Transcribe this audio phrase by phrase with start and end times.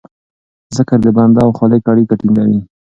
[0.77, 2.59] ذکر د بنده او خالق اړیکه ټینګوي.